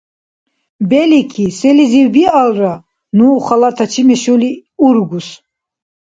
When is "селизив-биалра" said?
1.59-2.73